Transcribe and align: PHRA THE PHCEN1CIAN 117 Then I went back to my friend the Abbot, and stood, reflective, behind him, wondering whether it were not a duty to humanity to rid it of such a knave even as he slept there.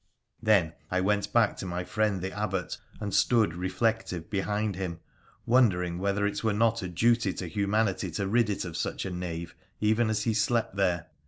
PHRA 0.01 0.01
THE 0.01 0.51
PHCEN1CIAN 0.51 0.53
117 0.55 0.71
Then 0.71 0.97
I 0.97 1.01
went 1.05 1.31
back 1.33 1.57
to 1.57 1.65
my 1.67 1.83
friend 1.83 2.21
the 2.23 2.31
Abbot, 2.31 2.77
and 2.99 3.13
stood, 3.13 3.53
reflective, 3.53 4.29
behind 4.31 4.75
him, 4.75 4.99
wondering 5.45 5.99
whether 5.99 6.25
it 6.25 6.43
were 6.43 6.53
not 6.53 6.81
a 6.81 6.87
duty 6.87 7.33
to 7.33 7.45
humanity 7.47 8.09
to 8.09 8.25
rid 8.25 8.49
it 8.49 8.65
of 8.65 8.75
such 8.75 9.05
a 9.05 9.11
knave 9.11 9.53
even 9.79 10.09
as 10.09 10.23
he 10.23 10.33
slept 10.33 10.75
there. 10.75 11.05